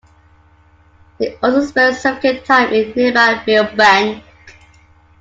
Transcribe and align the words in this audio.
He 1.19 1.29
also 1.43 1.61
spent 1.63 1.95
significant 1.95 2.43
time 2.47 2.73
in 2.73 2.91
nearby 2.95 3.43
Mill 3.45 3.75
Bank. 3.75 4.23